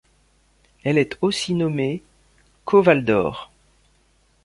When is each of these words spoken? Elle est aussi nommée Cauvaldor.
Elle 0.83 0.97
est 0.97 1.19
aussi 1.21 1.53
nommée 1.53 2.01
Cauvaldor. 2.65 3.51